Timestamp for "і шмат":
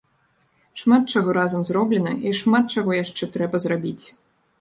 2.29-2.65